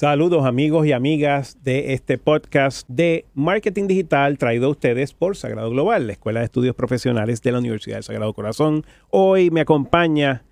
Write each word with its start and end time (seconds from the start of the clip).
Saludos 0.00 0.46
amigos 0.46 0.86
y 0.86 0.92
amigas 0.92 1.58
de 1.62 1.92
este 1.92 2.16
podcast 2.16 2.88
de 2.88 3.26
marketing 3.34 3.86
digital 3.86 4.38
traído 4.38 4.68
a 4.68 4.70
ustedes 4.70 5.12
por 5.12 5.36
Sagrado 5.36 5.68
Global, 5.68 6.06
la 6.06 6.14
Escuela 6.14 6.40
de 6.40 6.46
Estudios 6.46 6.74
Profesionales 6.74 7.42
de 7.42 7.52
la 7.52 7.58
Universidad 7.58 7.96
del 7.96 8.04
Sagrado 8.04 8.32
Corazón. 8.32 8.86
Hoy 9.10 9.50
me 9.50 9.60
acompaña, 9.60 10.42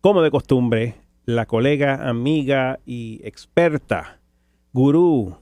como 0.00 0.22
de 0.22 0.32
costumbre, 0.32 0.96
la 1.24 1.46
colega, 1.46 2.08
amiga 2.08 2.80
y 2.84 3.20
experta, 3.22 4.18
gurú, 4.72 5.36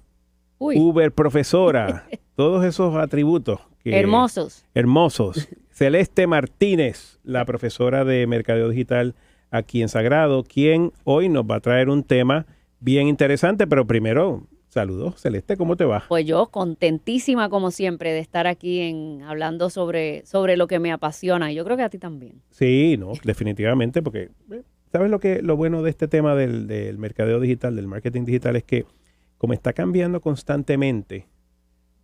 Uber 0.58 1.10
profesora, 1.10 2.06
todos 2.36 2.66
esos 2.66 2.94
atributos. 2.96 3.60
hermosos. 3.82 4.66
Hermosos. 4.74 5.48
Celeste 5.70 6.26
Martínez, 6.26 7.18
la 7.24 7.46
profesora 7.46 8.04
de 8.04 8.26
Mercadeo 8.26 8.68
Digital 8.68 9.14
aquí 9.50 9.80
en 9.80 9.88
Sagrado, 9.88 10.44
quien 10.44 10.93
hoy 11.04 11.30
nos 11.30 11.44
va 11.44 11.54
a 11.54 11.61
traer 11.61 11.89
un 11.89 12.04
tema 12.04 12.44
bien 12.82 13.09
interesante, 13.09 13.67
pero 13.67 13.86
primero, 13.86 14.46
saludos, 14.68 15.21
Celeste, 15.21 15.57
¿cómo 15.57 15.77
te 15.77 15.85
va? 15.85 16.04
Pues 16.09 16.27
yo 16.27 16.46
contentísima 16.46 17.49
como 17.49 17.71
siempre 17.71 18.13
de 18.13 18.18
estar 18.18 18.46
aquí 18.46 18.81
en 18.81 19.22
hablando 19.22 19.71
sobre, 19.71 20.27
sobre 20.27 20.57
lo 20.57 20.67
que 20.67 20.79
me 20.79 20.93
apasiona 20.93 21.53
y 21.53 21.55
yo 21.55 21.64
creo 21.64 21.77
que 21.77 21.85
a 21.85 21.91
ti 21.91 21.99
también. 21.99 22.43
Sí, 22.50 22.96
no, 22.99 23.13
definitivamente, 23.25 24.03
porque 24.03 24.31
eh, 24.50 24.63
¿sabes 24.91 25.11
lo 25.11 25.21
que 25.21 25.43
lo 25.43 25.57
bueno 25.57 25.82
de 25.82 25.91
este 25.91 26.08
tema 26.08 26.35
del, 26.35 26.67
del 26.67 26.99
mercadeo 26.99 27.41
digital, 27.41 27.77
del 27.77 27.86
marketing 27.86 28.25
digital 28.25 28.57
es 28.57 28.64
que 28.64 28.85
como 29.39 29.55
está 29.55 29.72
cambiando 29.72 30.21
constantemente, 30.21 31.27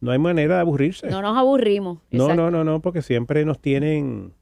no 0.01 0.13
hay 0.13 0.19
manera 0.19 0.57
de 0.57 0.61
aburrirse. 0.61 1.09
No 1.09 1.23
nos 1.23 1.37
aburrimos. 1.37 1.99
No, 2.11 2.35
no, 2.35 2.51
no, 2.51 2.65
no, 2.65 2.81
porque 2.81 3.03
siempre 3.03 3.45
nos 3.45 3.61
tienen 3.61 4.33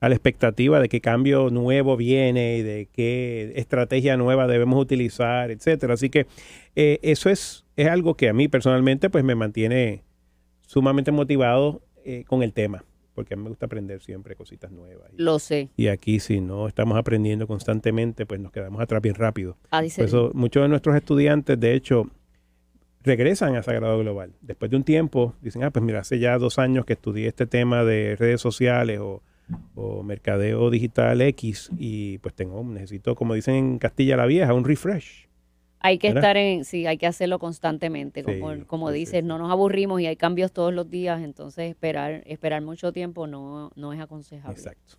a 0.00 0.08
la 0.08 0.14
expectativa 0.14 0.80
de 0.80 0.88
qué 0.88 1.00
cambio 1.00 1.50
nuevo 1.50 1.96
viene 1.96 2.58
y 2.58 2.62
de 2.62 2.88
qué 2.92 3.52
estrategia 3.56 4.16
nueva 4.16 4.46
debemos 4.46 4.80
utilizar, 4.80 5.50
etcétera. 5.50 5.94
Así 5.94 6.08
que 6.10 6.26
eh, 6.76 6.98
eso 7.02 7.30
es, 7.30 7.64
es 7.76 7.88
algo 7.88 8.14
que 8.14 8.28
a 8.28 8.32
mí 8.32 8.48
personalmente 8.48 9.10
pues 9.10 9.24
me 9.24 9.34
mantiene 9.34 10.04
sumamente 10.60 11.10
motivado 11.10 11.82
eh, 12.04 12.24
con 12.26 12.42
el 12.42 12.52
tema, 12.52 12.84
porque 13.14 13.34
a 13.34 13.36
mí 13.36 13.42
me 13.42 13.48
gusta 13.48 13.66
aprender 13.66 14.00
siempre 14.00 14.36
cositas 14.36 14.70
nuevas. 14.70 15.10
Lo 15.16 15.38
sé. 15.38 15.70
Y 15.76 15.88
aquí 15.88 16.20
si 16.20 16.40
no 16.40 16.68
estamos 16.68 16.96
aprendiendo 16.96 17.46
constantemente, 17.46 18.24
pues 18.24 18.40
nos 18.40 18.52
quedamos 18.52 18.80
atrás 18.80 19.02
bien 19.02 19.16
rápido. 19.16 19.56
Por 19.70 19.84
eso 19.84 20.30
muchos 20.34 20.62
de 20.62 20.68
nuestros 20.68 20.94
estudiantes, 20.94 21.58
de 21.58 21.74
hecho, 21.74 22.08
regresan 23.02 23.56
a 23.56 23.62
Sagrado 23.62 23.98
Global. 23.98 24.32
Después 24.42 24.70
de 24.70 24.76
un 24.76 24.84
tiempo, 24.84 25.34
dicen, 25.40 25.64
ah, 25.64 25.70
pues 25.70 25.84
mira, 25.84 26.00
hace 26.00 26.18
ya 26.20 26.38
dos 26.38 26.58
años 26.58 26.84
que 26.84 26.92
estudié 26.92 27.26
este 27.26 27.46
tema 27.46 27.82
de 27.82 28.14
redes 28.16 28.40
sociales 28.40 29.00
o 29.00 29.22
o 29.78 30.02
mercadeo 30.02 30.70
digital 30.70 31.20
X 31.20 31.70
y 31.78 32.18
pues 32.18 32.34
tengo, 32.34 32.62
necesito, 32.64 33.14
como 33.14 33.34
dicen 33.34 33.54
en 33.54 33.78
Castilla 33.78 34.16
la 34.16 34.26
Vieja, 34.26 34.52
un 34.52 34.64
refresh. 34.64 35.28
Hay 35.80 35.98
que 35.98 36.08
estar 36.08 36.36
en, 36.36 36.64
sí, 36.64 36.86
hay 36.86 36.98
que 36.98 37.06
hacerlo 37.06 37.38
constantemente, 37.38 38.24
como, 38.24 38.66
como 38.66 38.90
dices, 38.90 39.22
no 39.22 39.38
nos 39.38 39.52
aburrimos 39.52 40.00
y 40.00 40.06
hay 40.06 40.16
cambios 40.16 40.50
todos 40.50 40.74
los 40.74 40.90
días, 40.90 41.22
entonces 41.22 41.70
esperar, 41.70 42.24
esperar 42.26 42.62
mucho 42.62 42.92
tiempo 42.92 43.28
no, 43.28 43.70
no 43.76 43.92
es 43.92 44.00
aconsejable. 44.00 44.58
Exacto. 44.58 44.96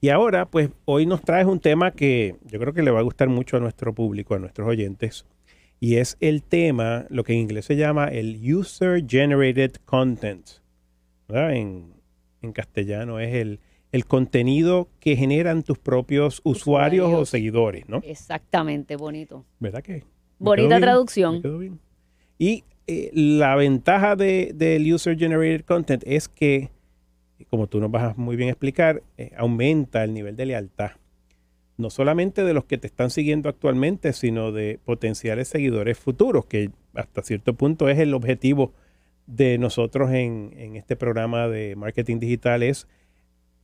y 0.00 0.08
ahora, 0.08 0.46
pues 0.46 0.70
hoy 0.84 1.06
nos 1.06 1.22
traes 1.22 1.46
un 1.46 1.60
tema 1.60 1.92
que 1.92 2.34
yo 2.42 2.58
creo 2.58 2.72
que 2.72 2.82
le 2.82 2.90
va 2.90 2.98
a 2.98 3.02
gustar 3.02 3.28
mucho 3.28 3.56
a 3.56 3.60
nuestro 3.60 3.94
público, 3.94 4.34
a 4.34 4.40
nuestros 4.40 4.66
oyentes, 4.66 5.24
y 5.78 5.96
es 5.96 6.16
el 6.18 6.42
tema, 6.42 7.06
lo 7.08 7.22
que 7.22 7.34
en 7.34 7.38
inglés 7.38 7.66
se 7.66 7.76
llama 7.76 8.08
el 8.08 8.40
User 8.52 9.04
Generated 9.06 9.76
Content. 9.84 10.48
En, 11.28 11.92
en 12.42 12.52
castellano 12.52 13.20
es 13.20 13.32
el 13.34 13.60
el 13.92 14.06
contenido 14.06 14.88
que 15.00 15.16
generan 15.16 15.62
tus 15.62 15.78
propios 15.78 16.40
usuarios, 16.44 17.12
o 17.12 17.24
seguidores, 17.24 17.88
¿no? 17.88 18.00
Exactamente, 18.04 18.96
bonito. 18.96 19.44
¿Verdad 19.58 19.82
que? 19.82 20.04
Bonita 20.38 20.78
traducción. 20.78 21.80
Y 22.38 22.64
eh, 22.86 23.10
la 23.12 23.56
ventaja 23.56 24.14
del 24.16 24.92
User 24.92 25.18
Generated 25.18 25.64
Content 25.64 26.02
es 26.06 26.28
que, 26.28 26.70
como 27.48 27.66
tú 27.66 27.80
nos 27.80 27.90
vas 27.90 28.14
a 28.16 28.20
muy 28.20 28.36
bien 28.36 28.50
explicar, 28.50 29.02
eh, 29.16 29.32
aumenta 29.36 30.04
el 30.04 30.14
nivel 30.14 30.36
de 30.36 30.46
lealtad. 30.46 30.92
No 31.76 31.90
solamente 31.90 32.44
de 32.44 32.54
los 32.54 32.64
que 32.64 32.76
te 32.76 32.88
están 32.88 33.10
siguiendo 33.10 33.48
actualmente, 33.48 34.12
sino 34.12 34.52
de 34.52 34.80
potenciales 34.84 35.48
seguidores 35.48 35.98
futuros, 35.98 36.44
que 36.46 36.70
hasta 36.94 37.22
cierto 37.22 37.54
punto 37.54 37.88
es 37.88 37.98
el 37.98 38.14
objetivo 38.14 38.72
de 39.26 39.58
nosotros 39.58 40.10
en, 40.10 40.52
en 40.56 40.76
este 40.76 40.96
programa 40.96 41.46
de 41.48 41.76
marketing 41.76 42.18
digital, 42.18 42.62
es 42.62 42.88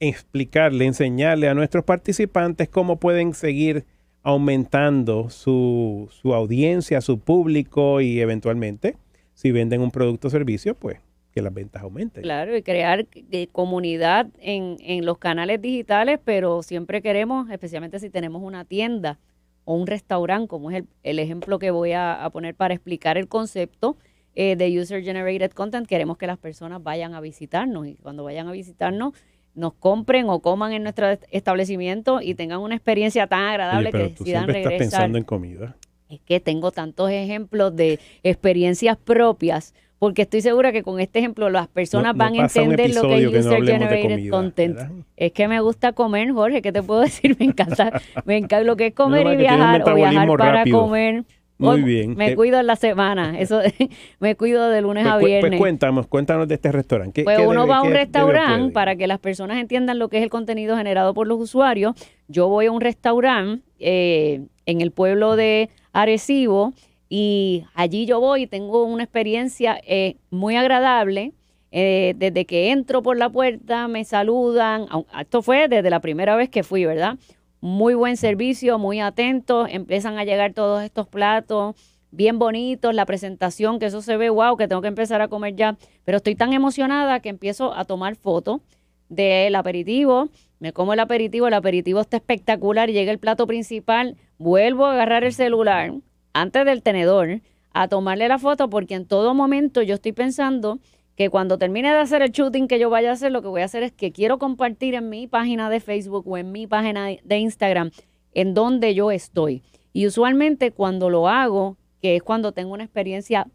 explicarle, 0.00 0.86
enseñarle 0.86 1.48
a 1.48 1.54
nuestros 1.54 1.84
participantes 1.84 2.68
cómo 2.68 2.98
pueden 2.98 3.34
seguir 3.34 3.84
aumentando 4.22 5.28
su, 5.30 6.08
su 6.10 6.34
audiencia, 6.34 7.00
su 7.00 7.20
público 7.20 8.00
y 8.00 8.20
eventualmente, 8.20 8.96
si 9.34 9.50
venden 9.50 9.82
un 9.82 9.90
producto 9.90 10.28
o 10.28 10.30
servicio, 10.30 10.74
pues 10.74 10.98
que 11.34 11.42
las 11.42 11.52
ventas 11.52 11.82
aumenten. 11.82 12.22
Claro, 12.22 12.56
y 12.56 12.62
crear 12.62 13.06
comunidad 13.50 14.28
en, 14.38 14.76
en, 14.80 15.04
los 15.04 15.18
canales 15.18 15.60
digitales, 15.60 16.20
pero 16.24 16.62
siempre 16.62 17.02
queremos, 17.02 17.50
especialmente 17.50 17.98
si 17.98 18.08
tenemos 18.08 18.42
una 18.42 18.64
tienda 18.64 19.18
o 19.64 19.74
un 19.74 19.86
restaurante, 19.86 20.46
como 20.46 20.70
es 20.70 20.78
el, 20.78 20.86
el 21.02 21.18
ejemplo 21.18 21.58
que 21.58 21.72
voy 21.72 21.92
a, 21.92 22.28
poner 22.32 22.54
para 22.54 22.72
explicar 22.72 23.18
el 23.18 23.26
concepto 23.26 23.96
eh, 24.36 24.54
de 24.56 24.80
User 24.80 25.02
Generated 25.02 25.50
Content, 25.50 25.88
queremos 25.88 26.18
que 26.18 26.28
las 26.28 26.38
personas 26.38 26.82
vayan 26.82 27.14
a 27.14 27.20
visitarnos 27.20 27.88
y 27.88 27.96
cuando 27.96 28.22
vayan 28.22 28.48
a 28.48 28.52
visitarnos 28.52 29.14
nos 29.54 29.74
compren 29.74 30.28
o 30.28 30.40
coman 30.40 30.72
en 30.72 30.82
nuestro 30.82 31.06
establecimiento 31.30 32.20
y 32.20 32.34
tengan 32.34 32.60
una 32.60 32.74
experiencia 32.74 33.26
tan 33.26 33.42
agradable 33.42 33.92
que 33.92 33.98
decidan 33.98 34.46
regresar. 34.46 34.72
Estás 34.72 34.88
pensando 34.90 35.18
en 35.18 35.24
comida. 35.24 35.76
Es 36.08 36.20
que 36.20 36.40
tengo 36.40 36.70
tantos 36.70 37.10
ejemplos 37.10 37.74
de 37.74 37.98
experiencias 38.22 38.96
propias, 38.96 39.74
porque 39.98 40.22
estoy 40.22 40.42
segura 40.42 40.70
que 40.70 40.82
con 40.82 41.00
este 41.00 41.20
ejemplo 41.20 41.48
las 41.48 41.66
personas 41.68 42.14
van 42.14 42.34
a 42.34 42.42
entender 42.42 42.94
lo 42.94 43.02
que 43.02 43.24
es 43.24 43.46
User 43.46 43.64
Generated 43.64 44.28
Content. 44.28 44.78
Es 45.16 45.32
que 45.32 45.48
me 45.48 45.60
gusta 45.60 45.92
comer, 45.92 46.30
Jorge, 46.32 46.60
¿qué 46.60 46.72
te 46.72 46.82
puedo 46.82 47.00
decir? 47.00 47.36
Me 47.38 47.46
encanta, 47.46 48.02
me 48.24 48.36
encanta 48.36 48.64
lo 48.64 48.76
que 48.76 48.88
es 48.88 48.94
comer 48.94 49.26
y 49.26 49.36
viajar 49.36 49.88
o 49.88 49.94
viajar 49.94 50.28
para 50.36 50.64
comer. 50.70 51.24
Muy 51.64 51.82
bien. 51.82 52.16
Me 52.16 52.34
cuido 52.36 52.60
en 52.60 52.66
la 52.66 52.76
semana. 52.76 53.38
Eso 53.38 53.60
me 54.20 54.36
cuido 54.36 54.68
de 54.68 54.80
lunes 54.80 55.04
pues, 55.04 55.14
a 55.14 55.18
pues, 55.18 55.26
viernes. 55.26 55.50
Pues 55.50 55.60
cuéntanos, 55.60 56.06
cuéntanos 56.06 56.48
de 56.48 56.54
este 56.54 56.72
restaurante. 56.72 57.24
pues 57.24 57.38
uno 57.38 57.66
va 57.66 57.78
a 57.78 57.82
un 57.82 57.92
restaurante 57.92 58.72
para 58.72 58.96
que 58.96 59.06
las 59.06 59.18
personas 59.18 59.58
entiendan 59.58 59.98
lo 59.98 60.08
que 60.08 60.18
es 60.18 60.22
el 60.22 60.30
contenido 60.30 60.76
generado 60.76 61.14
por 61.14 61.26
los 61.26 61.40
usuarios. 61.40 61.94
Yo 62.28 62.48
voy 62.48 62.66
a 62.66 62.72
un 62.72 62.80
restaurante 62.80 63.64
eh, 63.78 64.42
en 64.66 64.80
el 64.80 64.90
pueblo 64.90 65.36
de 65.36 65.70
Arecibo 65.92 66.72
y 67.08 67.64
allí 67.74 68.06
yo 68.06 68.20
voy 68.20 68.42
y 68.42 68.46
tengo 68.46 68.84
una 68.84 69.04
experiencia 69.04 69.80
eh, 69.86 70.16
muy 70.30 70.56
agradable. 70.56 71.32
Eh, 71.76 72.14
desde 72.16 72.44
que 72.44 72.70
entro 72.70 73.02
por 73.02 73.16
la 73.16 73.28
puerta 73.30 73.88
me 73.88 74.04
saludan. 74.04 74.86
Esto 75.20 75.42
fue 75.42 75.66
desde 75.66 75.90
la 75.90 76.00
primera 76.00 76.36
vez 76.36 76.48
que 76.48 76.62
fui, 76.62 76.84
¿verdad? 76.84 77.18
Muy 77.64 77.94
buen 77.94 78.18
servicio, 78.18 78.78
muy 78.78 79.00
atentos, 79.00 79.68
empiezan 79.70 80.18
a 80.18 80.24
llegar 80.24 80.52
todos 80.52 80.82
estos 80.82 81.08
platos 81.08 81.74
bien 82.10 82.38
bonitos, 82.38 82.94
la 82.94 83.06
presentación, 83.06 83.78
que 83.78 83.86
eso 83.86 84.02
se 84.02 84.18
ve, 84.18 84.28
wow, 84.28 84.58
que 84.58 84.68
tengo 84.68 84.82
que 84.82 84.88
empezar 84.88 85.22
a 85.22 85.28
comer 85.28 85.56
ya, 85.56 85.78
pero 86.04 86.18
estoy 86.18 86.34
tan 86.34 86.52
emocionada 86.52 87.20
que 87.20 87.30
empiezo 87.30 87.74
a 87.74 87.86
tomar 87.86 88.16
fotos 88.16 88.60
del 89.08 89.54
aperitivo, 89.54 90.28
me 90.58 90.74
como 90.74 90.92
el 90.92 91.00
aperitivo, 91.00 91.46
el 91.48 91.54
aperitivo 91.54 92.02
está 92.02 92.18
espectacular, 92.18 92.90
llega 92.90 93.10
el 93.10 93.18
plato 93.18 93.46
principal, 93.46 94.18
vuelvo 94.36 94.84
a 94.84 94.92
agarrar 94.92 95.24
el 95.24 95.32
celular 95.32 95.94
antes 96.34 96.66
del 96.66 96.82
tenedor 96.82 97.40
a 97.72 97.88
tomarle 97.88 98.28
la 98.28 98.38
foto 98.38 98.68
porque 98.68 98.94
en 98.94 99.06
todo 99.06 99.32
momento 99.32 99.80
yo 99.80 99.94
estoy 99.94 100.12
pensando 100.12 100.80
que 101.16 101.30
cuando 101.30 101.58
termine 101.58 101.92
de 101.92 101.98
hacer 101.98 102.22
el 102.22 102.30
shooting 102.30 102.66
que 102.66 102.78
yo 102.78 102.90
vaya 102.90 103.10
a 103.10 103.12
hacer, 103.12 103.30
lo 103.30 103.42
que 103.42 103.48
voy 103.48 103.62
a 103.62 103.66
hacer 103.66 103.82
es 103.82 103.92
que 103.92 104.12
quiero 104.12 104.38
compartir 104.38 104.94
en 104.94 105.08
mi 105.08 105.26
página 105.26 105.70
de 105.70 105.80
Facebook 105.80 106.26
o 106.26 106.36
en 106.36 106.50
mi 106.52 106.66
página 106.66 107.08
de 107.22 107.38
Instagram 107.38 107.90
en 108.32 108.54
donde 108.54 108.94
yo 108.94 109.10
estoy. 109.10 109.62
Y 109.92 110.06
usualmente 110.06 110.72
cuando 110.72 111.08
lo 111.08 111.28
hago, 111.28 111.76
que 112.02 112.16
es 112.16 112.22
cuando 112.22 112.52
tengo 112.52 112.72
una 112.74 112.84
experiencia 112.84 113.46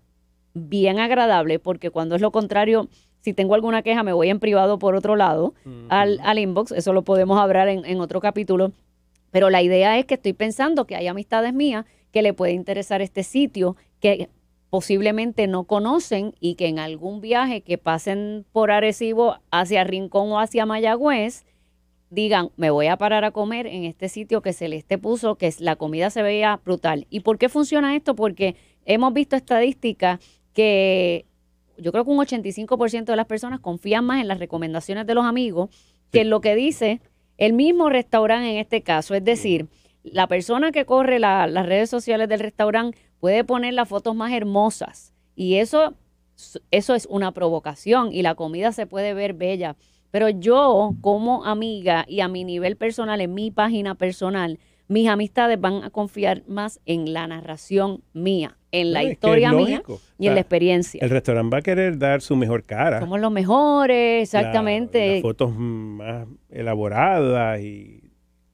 bien 0.54 1.00
agradable, 1.00 1.60
porque 1.60 1.92
cuando 1.92 2.16
es 2.16 2.22
lo 2.22 2.32
contrario, 2.32 2.88
si 3.20 3.34
tengo 3.34 3.56
alguna 3.56 3.82
queja 3.82 4.04
me 4.04 4.14
voy 4.14 4.30
en 4.30 4.40
privado 4.40 4.80
por 4.80 4.96
otro 4.96 5.18
lado 5.18 5.54
al, 5.90 6.20
al, 6.24 6.40
inbox, 6.40 6.72
eso 6.72 6.94
lo 6.94 7.04
podemos 7.04 7.38
hablar 7.40 7.68
en, 7.68 7.86
en 7.86 8.00
otro 8.00 8.22
capítulo, 8.22 8.72
pero 9.32 9.50
la 9.50 9.62
idea 9.62 10.00
es 10.00 10.06
que 10.06 10.16
estoy 10.16 10.34
pensando 10.34 10.86
que 10.86 10.96
hay 10.96 11.08
amistades 11.08 11.54
mías 11.54 11.86
que 12.12 12.22
le 12.22 12.34
puede 12.34 12.54
interesar 12.54 13.02
este 13.02 13.24
sitio, 13.24 13.76
que 14.00 14.30
posiblemente 14.70 15.48
no 15.48 15.64
conocen 15.64 16.36
y 16.40 16.56
que 16.56 16.68
en 16.68 16.80
algún 16.80 17.22
viaje 17.22 17.62
que 17.62 17.78
pasen 17.78 18.46
por 18.52 18.72
Arecibo 18.72 19.38
hacia 19.52 19.84
Rincón 19.84 20.32
o 20.32 20.40
hacia 20.40 20.66
Mayagüez, 20.66 21.46
digan, 22.10 22.50
me 22.56 22.70
voy 22.70 22.88
a 22.88 22.98
parar 22.98 23.24
a 23.24 23.32
comer 23.32 23.68
en 23.68 23.84
este 23.84 24.10
sitio 24.10 24.42
que 24.42 24.54
Celeste 24.54 24.98
puso, 24.98 25.36
que 25.36 25.54
la 25.60 25.76
comida 25.76 26.10
se 26.10 26.22
veía 26.22 26.60
brutal. 26.64 27.08
¿Y 27.10 27.22
por 27.22 27.38
qué 27.38 27.50
funciona 27.50 27.96
esto? 27.96 28.16
Porque 28.16 28.56
hemos 28.86 29.14
visto 29.14 29.36
estadísticas 29.36 30.20
que 30.54 31.26
yo 31.78 31.92
creo 31.92 32.04
que 32.04 32.12
un 32.12 32.18
85% 32.18 33.06
de 33.06 33.16
las 33.16 33.26
personas 33.26 33.60
confían 33.60 34.06
más 34.06 34.22
en 34.22 34.28
las 34.28 34.40
recomendaciones 34.40 35.08
de 35.08 35.16
los 35.16 35.26
amigos 35.26 35.70
que 36.12 36.22
en 36.22 36.30
lo 36.30 36.42
que 36.42 36.56
dice 36.56 37.02
el 37.38 37.54
mismo 37.54 37.90
restaurante 37.90 38.52
en 38.52 38.58
este 38.58 38.82
caso. 38.82 39.16
Es 39.16 39.24
decir, 39.24 39.68
la 40.04 40.28
persona 40.28 40.72
que 40.72 40.86
corre 40.86 41.20
las 41.20 41.66
redes 41.66 41.90
sociales 41.90 42.28
del 42.28 42.40
restaurante 42.40 42.98
puede 43.20 43.44
poner 43.44 43.74
las 43.74 43.88
fotos 43.88 44.16
más 44.16 44.32
hermosas 44.32 45.14
y 45.36 45.56
eso, 45.56 45.94
eso 46.72 46.96
es 46.96 47.06
una 47.06 47.32
provocación 47.32 48.12
y 48.12 48.22
la 48.22 48.36
comida 48.36 48.72
se 48.72 48.86
puede 48.86 49.14
ver 49.14 49.34
bella. 49.34 49.76
Pero 50.12 50.30
yo 50.30 50.96
como 51.02 51.46
amiga 51.46 52.04
y 52.08 52.22
a 52.22 52.28
mi 52.28 52.44
nivel 52.44 52.76
personal, 52.76 53.22
en 53.22 53.34
mi 53.34 53.52
página 53.52 53.96
personal, 53.96 54.60
mis 54.90 55.08
amistades 55.08 55.62
van 55.62 55.84
a 55.84 55.92
confiar 55.92 56.44
más 56.48 56.82
en 56.86 57.14
la 57.14 57.28
narración 57.28 58.04
mía, 58.12 58.58
en 58.72 58.92
la 58.92 59.04
historia 59.04 59.54
mía 59.54 59.84
y 60.18 60.28
en 60.28 60.34
la 60.34 60.42
experiencia. 60.42 61.00
El 61.02 61.12
restaurante 61.12 61.54
va 61.54 61.60
a 61.60 61.62
querer 61.62 62.00
dar 62.00 62.22
su 62.22 62.36
mejor 62.36 62.64
cara. 62.64 63.00
Somos 63.00 63.20
los 63.20 63.32
mejores, 63.32 64.24
exactamente. 64.24 65.14
las 65.14 65.22
fotos 65.22 65.56
más 65.56 66.28
elaboradas 66.50 67.62
y 67.62 68.09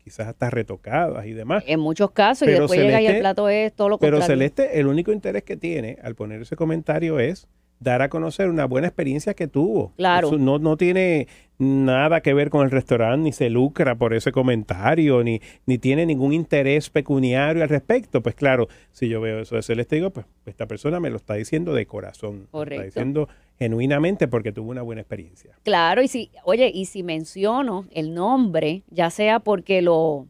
quizás 0.05 0.27
hasta 0.27 0.51
retocadas 0.51 1.25
y 1.25 1.33
demás. 1.33 1.63
En 1.65 1.79
muchos 1.79 2.11
casos, 2.11 2.47
y 2.47 2.51
después 2.51 2.79
llega 2.79 3.01
y 3.01 3.07
el 3.07 3.19
plato 3.19 3.49
es 3.49 3.73
todo 3.73 3.89
lo 3.89 3.97
contrario. 3.97 4.19
Pero 4.19 4.27
Celeste, 4.27 4.79
el 4.79 4.85
único 4.85 5.11
interés 5.11 5.41
que 5.41 5.57
tiene 5.57 5.97
al 6.03 6.13
poner 6.13 6.43
ese 6.43 6.55
comentario 6.55 7.19
es 7.19 7.47
dar 7.79 8.03
a 8.03 8.09
conocer 8.09 8.47
una 8.49 8.65
buena 8.65 8.85
experiencia 8.85 9.33
que 9.33 9.47
tuvo. 9.47 9.93
Claro. 9.97 10.37
no, 10.37 10.59
no 10.59 10.77
tiene 10.77 11.27
nada 11.57 12.21
que 12.21 12.35
ver 12.35 12.51
con 12.51 12.63
el 12.63 12.69
restaurante, 12.69 13.23
ni 13.23 13.31
se 13.31 13.49
lucra 13.49 13.95
por 13.95 14.13
ese 14.13 14.31
comentario, 14.31 15.23
ni, 15.23 15.41
ni 15.65 15.79
tiene 15.79 16.05
ningún 16.05 16.33
interés 16.33 16.91
pecuniario 16.91 17.63
al 17.63 17.69
respecto. 17.69 18.21
Pues 18.21 18.35
claro, 18.35 18.67
si 18.91 19.09
yo 19.09 19.21
veo 19.21 19.39
eso 19.39 19.55
de 19.55 19.63
Celeste, 19.63 19.95
digo, 19.95 20.11
pues 20.11 20.27
esta 20.45 20.67
persona 20.67 20.99
me 20.99 21.09
lo 21.09 21.17
está 21.17 21.33
diciendo 21.33 21.73
de 21.73 21.87
corazón. 21.87 22.47
Correcto. 22.51 22.83
Está 22.83 22.99
diciendo 22.99 23.27
genuinamente 23.57 24.27
porque 24.27 24.51
tuvo 24.51 24.71
una 24.71 24.81
buena 24.81 25.01
experiencia. 25.01 25.57
Claro, 25.63 26.01
y 26.01 26.07
si, 26.07 26.31
oye, 26.43 26.71
y 26.73 26.85
si 26.85 27.03
menciono 27.03 27.85
el 27.91 28.13
nombre, 28.13 28.83
ya 28.89 29.09
sea 29.09 29.39
porque 29.39 29.81
lo 29.81 30.27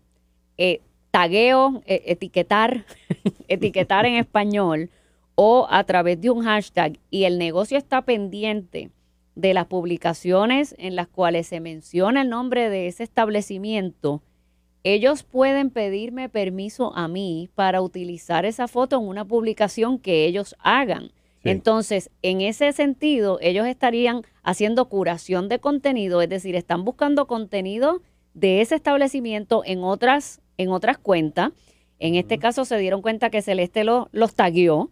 eh, 0.58 0.82
tagueo, 1.12 1.82
eh, 1.86 2.04
etiquetar, 2.08 2.86
etiquetar 3.48 4.06
en 4.06 4.16
español, 4.16 4.90
o 5.36 5.68
a 5.70 5.84
través 5.84 6.20
de 6.22 6.30
un 6.30 6.44
hashtag 6.44 6.98
y 7.10 7.26
el 7.26 7.38
negocio 7.38 7.78
está 7.78 8.04
pendiente 8.04 8.90
de 9.36 9.54
las 9.54 9.66
publicaciones 9.66 10.76
en 10.78 10.96
las 10.96 11.08
cuales 11.08 11.48
se 11.48 11.60
menciona 11.60 12.22
el 12.22 12.30
nombre 12.30 12.70
de 12.70 12.88
ese 12.88 13.04
establecimiento, 13.04 14.22
ellos 14.84 15.24
pueden 15.24 15.72
pedirme 15.72 16.30
permiso 16.30 16.96
a 16.96 17.08
mí 17.08 17.50
para 17.56 17.82
utilizar 17.82 18.46
esa 18.46 18.68
foto 18.68 18.98
en 18.98 19.08
una 19.08 19.26
publicación 19.26 20.00
que 20.00 20.26
ellos 20.26 20.56
hagan. 20.60 21.12
Entonces, 21.46 22.10
en 22.22 22.42
ese 22.42 22.74
sentido, 22.74 23.38
ellos 23.42 23.68
estarían 23.68 24.24
haciendo 24.44 24.90
curación 24.90 25.48
de 25.48 25.60
contenido, 25.60 26.22
es 26.22 26.30
decir, 26.30 26.56
están 26.56 26.84
buscando 26.84 27.28
contenido 27.28 28.02
de 28.34 28.62
ese 28.62 28.76
establecimiento 28.76 29.64
en 29.66 29.84
otras, 29.84 30.42
en 30.58 30.70
otras 30.70 30.98
cuentas. 30.98 31.52
En 32.00 32.16
este 32.16 32.40
caso 32.40 32.66
se 32.66 32.78
dieron 32.78 33.02
cuenta 33.02 33.30
que 33.30 33.42
Celeste 33.42 33.84
lo, 33.84 34.10
los 34.12 34.36
tagueó 34.36 34.90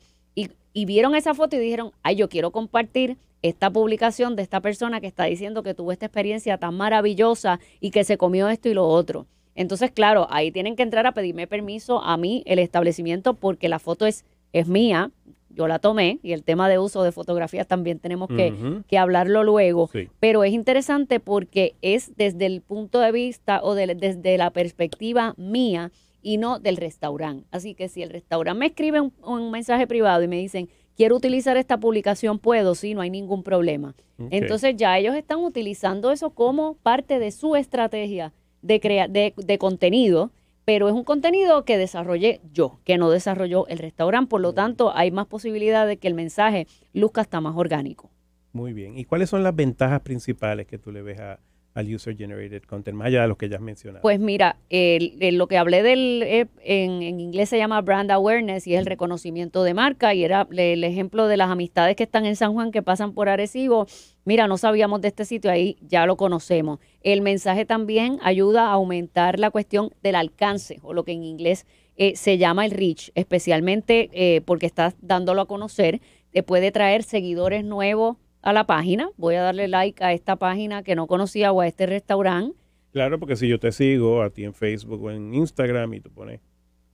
y 0.75 0.85
vieron 0.85 1.13
esa 1.13 1.35
foto 1.35 1.55
y 1.55 1.59
dijeron, 1.59 1.91
ay, 2.01 2.15
yo 2.15 2.29
quiero 2.29 2.51
compartir 2.51 3.17
esta 3.43 3.69
publicación 3.69 4.35
de 4.35 4.41
esta 4.41 4.61
persona 4.61 5.01
que 5.01 5.07
está 5.07 5.25
diciendo 5.25 5.61
que 5.61 5.75
tuvo 5.75 5.91
esta 5.91 6.07
experiencia 6.07 6.57
tan 6.57 6.75
maravillosa 6.75 7.59
y 7.79 7.91
que 7.91 8.03
se 8.03 8.17
comió 8.17 8.49
esto 8.49 8.69
y 8.69 8.73
lo 8.73 8.87
otro. 8.87 9.27
Entonces, 9.53 9.91
claro, 9.91 10.27
ahí 10.31 10.51
tienen 10.51 10.75
que 10.75 10.81
entrar 10.81 11.05
a 11.05 11.13
pedirme 11.13 11.45
permiso 11.45 12.01
a 12.01 12.17
mí, 12.17 12.41
el 12.47 12.57
establecimiento, 12.57 13.35
porque 13.35 13.69
la 13.69 13.77
foto 13.77 14.07
es, 14.07 14.25
es 14.51 14.67
mía, 14.67 15.11
yo 15.55 15.67
la 15.67 15.79
tomé 15.79 16.19
y 16.23 16.33
el 16.33 16.43
tema 16.43 16.69
de 16.69 16.79
uso 16.79 17.03
de 17.03 17.11
fotografías 17.11 17.67
también 17.67 17.99
tenemos 17.99 18.29
que, 18.29 18.97
hablarlo 18.97 19.43
luego. 19.43 19.89
Pero 20.19 20.43
es 20.43 20.53
interesante 20.53 21.19
porque 21.19 21.75
es 21.81 22.15
desde 22.15 22.45
el 22.45 22.61
punto 22.61 22.99
de 22.99 23.11
vista 23.11 23.61
o 23.63 23.75
desde 23.75 24.37
la 24.37 24.51
perspectiva 24.51 25.33
mía 25.37 25.91
y 26.21 26.37
no 26.37 26.59
del 26.59 26.77
restaurante. 26.77 27.45
Así 27.51 27.75
que 27.75 27.89
si 27.89 28.01
el 28.01 28.09
restaurante 28.09 28.59
me 28.59 28.65
escribe 28.67 29.01
un, 29.01 29.51
mensaje 29.51 29.85
privado 29.87 30.23
y 30.23 30.27
me 30.27 30.37
dicen, 30.37 30.69
quiero 30.95 31.15
utilizar 31.15 31.57
esta 31.57 31.79
publicación, 31.79 32.39
puedo, 32.39 32.75
sí, 32.75 32.93
no 32.93 33.01
hay 33.01 33.09
ningún 33.09 33.43
problema. 33.43 33.95
Entonces 34.29 34.75
ya 34.77 34.97
ellos 34.97 35.15
están 35.15 35.39
utilizando 35.39 36.11
eso 36.11 36.29
como 36.29 36.75
parte 36.75 37.19
de 37.19 37.31
su 37.31 37.55
estrategia 37.55 38.31
de, 38.61 38.79
de, 39.09 39.33
de 39.35 39.57
contenido, 39.57 40.31
pero 40.65 40.87
es 40.87 40.93
un 40.93 41.03
contenido 41.03 41.65
que 41.65 41.77
desarrollé 41.77 42.41
yo, 42.53 42.79
que 42.83 42.97
no 42.97 43.09
desarrolló 43.09 43.67
el 43.67 43.79
restaurante, 43.79 44.29
por 44.29 44.41
lo 44.41 44.53
tanto 44.53 44.95
hay 44.95 45.11
más 45.11 45.27
posibilidad 45.27 45.87
de 45.87 45.97
que 45.97 46.07
el 46.07 46.13
mensaje 46.13 46.67
luzca 46.93 47.21
hasta 47.21 47.41
más 47.41 47.55
orgánico. 47.55 48.09
Muy 48.53 48.73
bien. 48.73 48.97
¿Y 48.97 49.05
cuáles 49.05 49.29
son 49.29 49.43
las 49.43 49.55
ventajas 49.55 50.01
principales 50.01 50.67
que 50.67 50.77
tú 50.77 50.91
le 50.91 51.01
ves 51.01 51.19
a, 51.19 51.39
al 51.73 51.93
User 51.93 52.15
Generated 52.15 52.61
Content, 52.63 52.95
más 52.95 53.07
allá 53.07 53.23
de 53.23 53.27
lo 53.27 53.37
que 53.37 53.49
ya 53.49 53.57
has 53.57 53.61
mencionado? 53.61 54.01
Pues 54.01 54.19
mira, 54.19 54.57
lo 54.69 55.47
que 55.47 55.57
hablé 55.57 55.81
del, 55.81 56.21
eh, 56.23 56.47
en, 56.61 57.19
inglés 57.19 57.49
se 57.49 57.57
llama 57.57 57.81
brand 57.81 58.11
awareness 58.11 58.67
y 58.67 58.75
es 58.75 58.79
el 58.79 58.85
reconocimiento 58.85 59.63
de 59.63 59.73
marca 59.73 60.13
y 60.13 60.23
era 60.23 60.47
el 60.51 60.83
ejemplo 60.83 61.27
de 61.27 61.37
las 61.37 61.49
amistades 61.49 61.95
que 61.95 62.03
están 62.03 62.25
en 62.25 62.35
San 62.35 62.53
Juan 62.53 62.71
que 62.71 62.83
pasan 62.83 63.13
por 63.13 63.27
Arecibo. 63.27 63.87
Mira, 64.25 64.47
no 64.47 64.57
sabíamos 64.57 65.01
de 65.01 65.09
este 65.09 65.25
sitio, 65.25 65.51
ahí 65.51 65.77
ya 65.81 66.05
lo 66.05 66.15
conocemos. 66.15 66.79
El 67.01 67.21
mensaje 67.21 67.65
también 67.65 68.19
ayuda 68.23 68.67
a 68.67 68.73
aumentar 68.73 69.37
la 69.37 69.51
cuestión 69.51 69.89
del 70.01 70.15
alcance 70.15 70.79
o 70.81 70.93
lo 70.93 71.03
que 71.03 71.11
en 71.11 71.23
inglés 71.23 71.65
eh, 71.97 72.15
se 72.15 72.37
llama 72.37 72.65
el 72.65 72.71
reach, 72.71 73.11
especialmente 73.15 74.09
eh, 74.13 74.41
porque 74.41 74.65
estás 74.65 74.95
dándolo 75.01 75.41
a 75.41 75.45
conocer, 75.45 75.99
te 76.31 76.41
puede 76.41 76.71
traer 76.71 77.03
seguidores 77.03 77.65
nuevos 77.65 78.17
a 78.41 78.53
la 78.53 78.65
página, 78.65 79.09
voy 79.17 79.35
a 79.35 79.41
darle 79.41 79.67
like 79.67 80.03
a 80.03 80.13
esta 80.13 80.37
página 80.37 80.83
que 80.83 80.95
no 80.95 81.05
conocía 81.07 81.51
o 81.51 81.61
a 81.61 81.67
este 81.67 81.85
restaurante. 81.85 82.57
Claro, 82.91 83.19
porque 83.19 83.35
si 83.35 83.47
yo 83.47 83.59
te 83.59 83.71
sigo 83.71 84.21
a 84.21 84.29
ti 84.29 84.43
en 84.43 84.53
Facebook 84.53 85.03
o 85.03 85.11
en 85.11 85.33
Instagram 85.33 85.93
y 85.95 85.99
tú 85.99 86.11
pones 86.11 86.39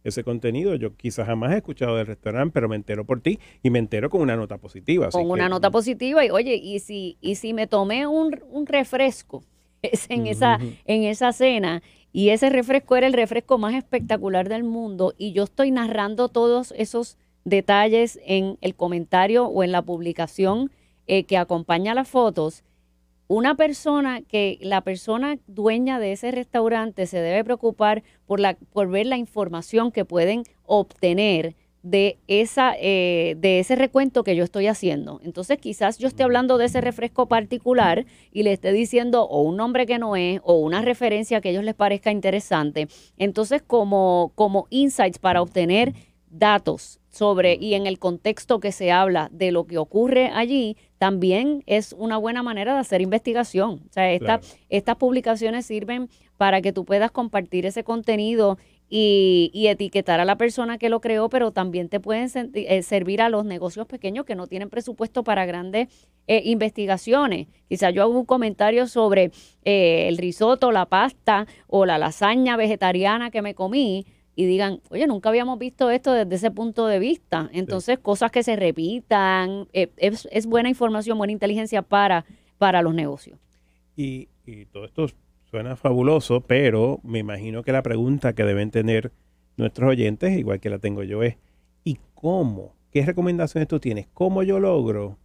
ese 0.04 0.24
contenido, 0.24 0.76
yo 0.76 0.96
quizás 0.96 1.26
jamás 1.26 1.54
he 1.54 1.58
escuchado 1.58 1.96
del 1.98 2.08
restaurante, 2.08 2.54
pero 2.54 2.70
me 2.70 2.76
entero 2.76 3.06
por 3.06 3.22
ti 3.22 3.40
y 3.64 3.70
me 3.70 3.80
entero 3.80 4.10
con 4.10 4.22
una 4.22 4.36
nota 4.36 4.58
positiva. 4.58 5.10
Con 5.10 5.30
una 5.30 5.50
nota 5.50 5.72
positiva 5.72 6.26
y 6.26 6.30
oye, 6.30 6.56
y 6.56 6.80
si, 6.80 7.18
y 7.22 7.36
si 7.36 7.54
me 7.54 7.68
tomé 7.68 8.08
un, 8.08 8.40
un 8.50 8.66
refresco 8.66 9.44
en, 9.82 10.28
esa, 10.28 10.60
en 10.86 11.04
esa 11.04 11.32
cena 11.34 11.82
y 12.12 12.30
ese 12.30 12.50
refresco 12.50 12.96
era 12.96 13.08
el 13.08 13.14
refresco 13.14 13.58
más 13.58 13.74
espectacular 13.76 14.50
del 14.50 14.64
mundo 14.64 15.14
y 15.18 15.32
yo 15.34 15.44
estoy 15.44 15.72
narrando 15.72 16.30
todos 16.30 16.74
esos 16.78 17.18
detalles 17.46 18.20
en 18.26 18.58
el 18.62 18.76
comentario 18.76 19.46
o 19.46 19.64
en 19.64 19.72
la 19.72 19.82
publicación 19.82 20.72
eh, 21.08 21.24
que 21.24 21.38
acompaña 21.38 21.94
las 21.94 22.08
fotos, 22.08 22.64
una 23.30 23.56
persona 23.56 24.22
que 24.24 24.58
la 24.60 24.82
persona 24.82 25.38
dueña 25.46 26.00
de 26.00 26.14
ese 26.14 26.32
restaurante 26.32 27.06
se 27.06 27.22
debe 27.22 27.44
preocupar 27.44 28.04
por, 28.26 28.40
la, 28.40 28.56
por 28.74 28.90
ver 28.90 29.06
la 29.06 29.18
información 29.18 29.92
que 29.92 30.04
pueden 30.04 30.44
obtener 30.66 31.56
de, 31.84 32.18
esa, 32.28 32.74
eh, 32.80 33.36
de 33.38 33.60
ese 33.60 33.76
recuento 33.76 34.24
que 34.24 34.36
yo 34.36 34.44
estoy 34.44 34.66
haciendo. 34.66 35.22
Entonces 35.24 35.60
quizás 35.60 36.00
yo 36.00 36.08
esté 36.08 36.24
hablando 36.24 36.58
de 36.58 36.66
ese 36.66 36.82
refresco 36.82 37.28
particular 37.28 38.08
y 38.32 38.42
le 38.42 38.52
esté 38.52 38.74
diciendo 38.74 39.24
o 39.24 39.44
un 39.44 39.58
nombre 39.58 39.86
que 39.86 40.00
no 40.00 40.16
es 40.16 40.42
o 40.44 40.56
una 40.56 40.82
referencia 40.82 41.40
que 41.40 41.50
a 41.50 41.52
ellos 41.52 41.64
les 41.64 41.76
parezca 41.76 42.12
interesante. 42.12 42.88
Entonces 43.18 43.62
como, 43.62 44.32
como 44.34 44.66
insights 44.72 45.20
para 45.20 45.44
obtener 45.44 45.94
datos 46.32 47.00
sobre 47.10 47.56
y 47.56 47.76
en 47.76 47.86
el 47.86 48.00
contexto 48.00 48.60
que 48.60 48.72
se 48.72 48.92
habla 48.92 49.30
de 49.32 49.52
lo 49.52 49.66
que 49.66 49.78
ocurre 49.78 50.32
allí, 50.34 50.78
también 51.00 51.64
es 51.66 51.96
una 51.98 52.18
buena 52.18 52.44
manera 52.44 52.74
de 52.74 52.80
hacer 52.80 53.02
investigación. 53.02 53.82
O 53.90 53.94
sea, 53.94 54.14
estas 54.14 54.96
publicaciones 54.98 55.66
sirven 55.66 56.10
para 56.38 56.62
que 56.62 56.74
tú 56.74 56.86
puedas 56.86 57.10
compartir 57.10 57.66
ese 57.66 57.84
contenido 57.84 58.58
y, 58.90 59.68
etiquetar 59.68 60.20
a 60.20 60.26
la 60.26 60.36
persona 60.36 60.78
que 60.78 60.90
lo 60.90 61.00
creó, 61.00 61.30
pero 61.30 61.52
también 61.52 61.90
te 61.90 62.00
pueden 62.00 62.30
eh, 62.54 62.82
servir 62.82 63.22
a 63.22 63.30
los 63.30 63.46
negocios 63.46 63.88
pequeños 63.88 64.26
que 64.26 64.36
no 64.36 64.48
tienen 64.48 64.70
presupuesto 64.70 65.24
para 65.24 65.46
grandes 65.46 65.88
eh, 66.28 66.42
investigaciones. 66.46 67.48
Quizás 67.68 67.94
yo 67.94 68.02
hago 68.02 68.18
un 68.18 68.26
comentario 68.26 68.88
sobre 68.88 69.32
eh, 69.64 70.08
el 70.08 70.18
risotto, 70.18 70.72
la 70.72 70.88
pasta 70.88 71.46
o 71.68 71.86
la 71.86 71.98
lasaña 71.98 72.58
vegetariana 72.58 73.32
que 73.32 73.42
me 73.42 73.54
comí 73.54 74.06
y 74.40 74.46
digan, 74.46 74.80
oye, 74.90 75.06
nunca 75.06 75.28
habíamos 75.28 75.60
visto 75.60 75.92
esto 75.92 76.14
desde 76.14 76.34
ese 76.34 76.50
punto 76.50 76.88
de 76.88 76.98
vista. 76.98 77.50
Entonces, 77.52 78.00
cosas 78.00 78.32
que 78.32 78.42
se 78.42 78.56
repitan, 78.56 79.68
eh, 79.74 79.90
es, 79.98 80.46
buena 80.46 80.70
información, 80.70 81.18
buena 81.18 81.34
inteligencia 81.34 81.82
para, 81.82 82.24
para 82.58 82.82
los 82.82 82.94
negocios. 82.94 83.38
Y, 83.98 84.30
y 84.46 84.64
todo 84.68 84.86
esto 84.86 85.08
suena 85.44 85.76
fabuloso, 85.76 86.40
pero 86.40 87.02
me 87.04 87.20
imagino 87.20 87.64
que 87.64 87.74
la 87.74 87.84
pregunta 87.84 88.32
que 88.32 88.46
deben 88.46 88.72
tener 88.72 89.12
nuestros 89.58 89.90
oyentes, 89.90 90.40
igual 90.40 90.62
que 90.62 90.70
la 90.70 90.80
tengo 90.80 91.04
yo, 91.04 91.22
es, 91.22 91.36
¿y 91.84 91.98
cómo? 92.14 92.78
¿Qué 92.94 93.06
recomendaciones 93.06 93.68
tú 93.68 93.82
tienes? 93.82 94.08
¿Cómo 94.14 94.42
yo 94.44 94.62
logro 94.62 95.18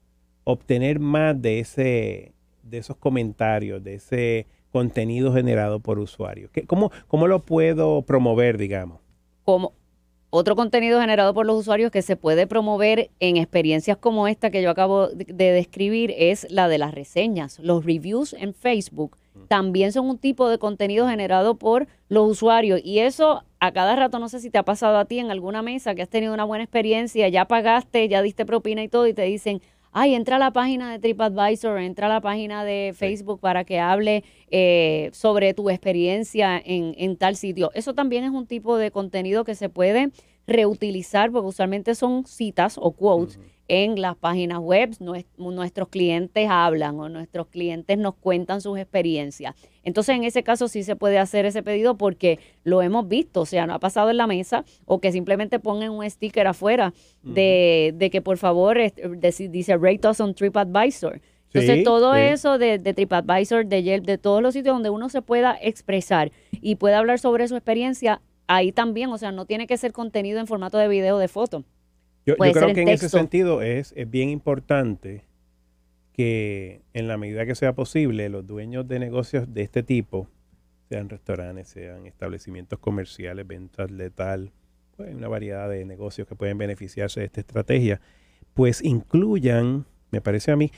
obtener 0.43 0.99
más 0.99 1.41
de 1.41 1.61
ese 1.61 2.33
de 2.65 2.79
esos 2.79 2.97
comentarios, 2.97 3.85
de 3.85 3.95
ese 3.95 4.49
contenido 4.73 5.33
generado 5.33 5.79
por 5.79 6.01
usuarios? 6.01 6.51
¿Cómo, 6.67 6.91
¿Cómo 7.07 7.29
lo 7.29 7.45
puedo 7.45 8.03
promover, 8.03 8.59
digamos? 8.59 9.04
Como 9.45 9.73
otro 10.31 10.57
contenido 10.57 11.01
generado 11.01 11.33
por 11.33 11.47
los 11.47 11.61
usuarios 11.61 11.93
que 11.93 12.03
se 12.03 12.17
puede 12.17 12.49
promover 12.49 13.11
en 13.21 13.37
experiencias 13.37 13.97
como 13.97 14.27
esta 14.27 14.51
que 14.51 14.63
yo 14.63 14.71
acabo 14.71 15.07
de 15.07 15.53
describir 15.53 16.13
es 16.17 16.51
la 16.51 16.67
de 16.67 16.79
las 16.79 16.93
reseñas. 16.93 17.61
Los 17.61 17.85
reviews 17.85 18.33
en 18.33 18.53
Facebook 18.53 19.17
también 19.47 19.93
son 19.93 20.09
un 20.09 20.19
tipo 20.19 20.49
de 20.49 20.59
contenido 20.59 21.09
generado 21.09 21.57
por 21.57 21.87
los 22.09 22.29
usuarios. 22.29 22.81
Y 22.83 22.99
eso 22.99 23.45
a 23.61 23.73
cada 23.73 23.95
rato, 23.95 24.19
no 24.19 24.29
sé 24.29 24.41
si 24.41 24.51
te 24.51 24.59
ha 24.59 24.65
pasado 24.65 24.99
a 24.99 25.05
ti 25.05 25.21
en 25.21 25.31
alguna 25.31 25.63
mesa 25.63 25.95
que 25.95 26.03
has 26.03 26.09
tenido 26.09 26.35
una 26.35 26.45
buena 26.45 26.65
experiencia, 26.65 27.29
ya 27.29 27.47
pagaste, 27.47 28.09
ya 28.09 28.21
diste 28.21 28.45
propina 28.45 28.83
y 28.83 28.89
todo, 28.89 29.07
y 29.07 29.15
te 29.15 29.23
dicen, 29.23 29.63
ay, 29.95 30.15
entra 30.15 30.37
a 30.37 30.39
la 30.39 30.53
página 30.53 30.91
de 30.91 30.99
TripAdvisor, 30.99 31.79
entra 31.79 32.07
a 32.07 32.11
la 32.11 32.21
página 32.21 32.65
de 32.65 32.93
Facebook 32.95 33.41
para 33.41 33.65
que 33.65 33.79
hable 33.79 34.25
eh, 34.51 35.09
sobre 35.13 35.55
tu 35.55 35.71
experiencia 35.71 36.61
en, 36.63 37.17
tal 37.17 37.37
sitio. 37.37 37.71
Eso 37.75 37.95
también 37.95 38.25
es 38.25 38.31
un 38.31 38.47
tipo 38.47 38.77
de 38.77 38.91
contenido 38.91 39.45
que 39.45 39.55
se 39.55 39.69
puede 39.69 40.11
reutilizar, 40.49 41.31
porque 41.31 41.47
usualmente 41.47 41.95
son 41.95 42.27
citas 42.27 42.77
o 42.77 42.91
quotes 42.91 43.39
en 43.69 44.01
las 44.01 44.17
páginas 44.17 44.59
web. 44.59 44.97
Nuestros 45.37 45.89
clientes 45.89 46.49
hablan 46.49 46.99
o 46.99 47.09
nuestros 47.09 47.49
clientes 47.49 47.99
nos 47.99 48.15
cuentan 48.15 48.61
sus 48.61 48.79
experiencias. 48.79 49.55
Entonces, 49.83 50.17
en 50.17 50.25
ese 50.25 50.43
caso 50.43 50.69
sí 50.69 50.83
se 50.83 50.97
puede 50.97 51.19
hacer 51.19 51.47
ese 51.47 51.63
pedido 51.63 51.97
porque 51.97 52.39
lo 52.63 52.83
hemos 52.83 53.09
visto, 53.09 53.43
o 53.43 53.47
sea, 53.47 53.67
no 53.67 53.75
ha 53.75 53.79
pasado 53.79 54.11
en 54.11 54.17
la 54.17 54.27
mesa 54.27 54.65
o 54.87 55.01
que 55.01 55.13
simplemente 55.13 55.59
pongan 55.59 55.91
un 55.91 56.09
sticker 56.09 56.47
afuera 56.47 56.95
de, 57.23 58.09
que 58.11 58.23
por 58.23 58.39
favor 58.39 58.79
dice 59.19 59.77
rate 59.77 60.09
us 60.09 60.21
on 60.21 60.35
TripAdvisor. 60.35 61.21
Entonces, 61.53 61.85
todo 61.85 62.17
eso 62.17 62.59
de, 62.59 62.81
de, 62.81 62.95
TripAdvisor, 62.95 63.67
de 63.67 63.83
Yelp, 63.85 64.05
de 64.05 64.19
todos 64.19 64.43
los 64.43 64.55
sitios 64.55 64.75
donde 64.75 64.91
uno 64.91 65.09
se 65.09 65.23
pueda 65.23 65.57
expresar 65.63 66.33
y 66.51 66.75
pueda 66.75 66.99
hablar 66.99 67.21
sobre 67.21 67.47
su 67.47 67.55
experiencia, 67.55 68.21
ahí 68.49 68.73
también, 68.73 69.11
o 69.11 69.19
sea, 69.19 69.31
no 69.31 69.47
tiene 69.47 69.69
que 69.69 69.77
ser 69.77 69.93
contenido 69.93 70.41
en 70.41 70.49
formato 70.49 70.79
de 70.79 70.89
video 70.89 71.17
o 71.17 71.19
de 71.21 71.29
foto. 71.29 71.65
Yo, 72.27 72.37
creo 72.37 72.73
que 72.73 72.83
en 72.83 72.89
ese 72.89 73.09
sentido 73.09 73.63
es, 73.63 73.93
es 73.97 74.11
bien 74.11 74.31
importante 74.31 75.25
que 76.13 76.83
en 76.93 77.09
la 77.09 77.17
medida 77.17 77.45
que 77.45 77.55
sea 77.55 77.75
posible, 77.75 78.29
los 78.29 78.47
dueños 78.47 78.87
de 78.87 78.99
negocios 78.99 79.53
de 79.53 79.63
este 79.63 79.83
tipo, 79.83 80.29
sean 80.89 81.09
restaurantes, 81.09 81.69
sean 81.69 82.07
establecimientos 82.07 82.79
comerciales, 82.79 83.47
ventas 83.47 83.91
letal, 83.91 84.53
pues 84.97 85.15
una 85.15 85.29
variedad 85.29 85.69
de 85.69 85.85
negocios 85.85 86.29
que 86.29 86.37
pueden 86.37 86.57
beneficiarse 86.57 87.21
de 87.21 87.27
esta 87.27 87.41
estrategia, 87.41 88.01
pues 88.55 88.83
incluyan, 88.83 89.87
me 90.11 90.21
parece 90.21 90.53
a 90.53 90.57
mí, 90.57 90.71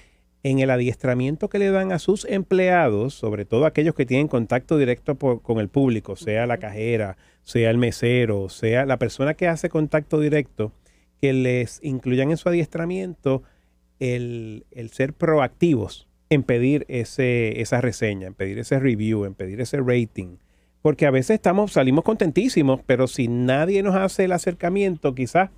en 0.43 0.61
el 0.61 0.71
adiestramiento 0.71 1.49
que 1.49 1.59
le 1.59 1.71
dan 1.71 1.93
a 1.93 1.99
sus 1.99 2.25
empleados, 2.25 3.15
sobre 3.15 3.45
todo 3.45 3.67
aquellos 3.67 3.95
que 3.95 4.07
tienen 4.07 4.29
contacto 4.29 4.79
directo 4.79 5.17
con 5.19 5.59
el 5.59 5.69
público, 5.69 6.17
sea 6.17 6.47
la 6.47 6.59
cajera, 6.59 7.19
sea 7.43 7.69
el 7.71 7.79
mesero, 7.79 8.49
sea 8.49 8.87
la 8.87 8.99
persona 8.99 9.35
que 9.35 9.49
hace 9.49 9.69
contacto 9.69 10.21
directo, 10.21 10.73
que 11.21 11.33
les 11.33 11.81
incluyan 11.83 12.31
en 12.31 12.37
su 12.37 12.49
adiestramiento 12.49 13.43
el, 13.99 14.65
ser 14.93 15.15
proactivos 15.15 16.07
en 16.29 16.43
pedir 16.43 16.85
ese, 16.89 17.61
esa 17.61 17.81
reseña, 17.81 18.27
en 18.27 18.35
pedir 18.35 18.59
ese 18.59 18.79
review, 18.79 19.25
en 19.25 19.35
pedir 19.35 19.61
ese 19.61 19.79
rating. 19.81 20.39
Porque 20.83 21.07
a 21.07 21.11
veces 21.11 21.37
estamos, 21.37 21.73
salimos 21.73 22.05
contentísimos, 22.05 22.81
pero 22.85 23.07
si 23.07 23.29
nadie 23.29 23.83
nos 23.83 23.95
hace 23.95 24.25
el 24.25 24.33
acercamiento, 24.33 25.15
quizás 25.15 25.51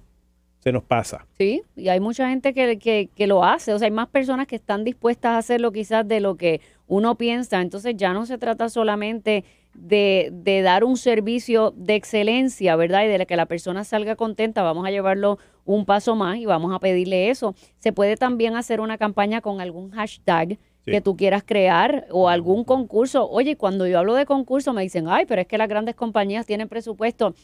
se 0.60 0.72
nos 0.72 0.82
pasa. 0.82 1.26
Sí, 1.38 1.62
y 1.76 1.88
hay 1.88 2.00
mucha 2.00 2.28
gente 2.28 2.52
que, 2.52 2.78
que, 2.78 3.08
que, 3.14 3.26
lo 3.26 3.44
hace, 3.44 3.72
o 3.72 3.78
sea, 3.78 3.86
hay 3.86 3.92
más 3.92 4.08
personas 4.08 4.46
que 4.46 4.56
están 4.56 4.84
dispuestas 4.84 5.32
a 5.32 5.38
hacerlo 5.38 5.72
quizás 5.72 6.06
de 6.06 6.20
lo 6.20 6.36
que 6.36 6.60
uno 6.86 7.16
piensa, 7.16 7.60
entonces 7.60 7.94
ya 7.96 8.12
no 8.12 8.26
se 8.26 8.38
trata 8.38 8.68
solamente 8.68 9.44
de, 9.74 10.30
de 10.32 10.62
dar 10.62 10.84
un 10.84 10.96
servicio 10.96 11.72
de 11.76 11.94
excelencia, 11.94 12.76
¿verdad? 12.76 13.04
Y 13.04 13.08
de 13.08 13.26
que 13.26 13.36
la 13.36 13.46
persona 13.46 13.84
salga 13.84 14.16
contenta, 14.16 14.62
vamos 14.62 14.86
a 14.86 14.90
llevarlo 14.90 15.38
un 15.64 15.84
paso 15.84 16.16
más 16.16 16.38
y 16.38 16.46
vamos 16.46 16.74
a 16.74 16.78
pedirle 16.78 17.30
eso. 17.30 17.54
Se 17.78 17.92
puede 17.92 18.16
también 18.16 18.56
hacer 18.56 18.80
una 18.80 18.98
campaña 18.98 19.40
con 19.40 19.60
algún 19.60 19.90
hashtag 19.90 20.58
que 20.84 21.00
tú 21.00 21.16
quieras 21.16 21.42
crear 21.44 22.06
o 22.10 22.28
algún 22.28 22.64
concurso. 22.64 23.28
Oye, 23.28 23.56
cuando 23.56 23.86
yo 23.86 23.98
hablo 23.98 24.14
de 24.14 24.26
concurso 24.26 24.72
me 24.72 24.82
dicen, 24.82 25.06
ay, 25.08 25.26
pero 25.26 25.42
es 25.42 25.46
que 25.46 25.58
las 25.58 25.68
grandes 25.68 25.94
compañías 25.94 26.46
tienen 26.46 26.68
presupuesto, 26.68 27.34